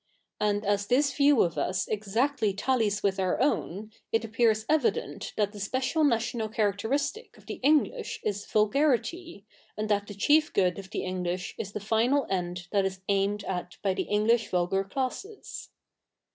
[0.41, 5.51] A7id as this view of us exactly tallies with our oivn, it appears evident that
[5.51, 9.45] the special national characte7 istic of the E7iglish is vulgarity,
[9.77, 13.47] aiid that the chief good of the E/iglish is the final end that is ai7ned
[13.47, 15.69] at by the E7iglish vulgar classes.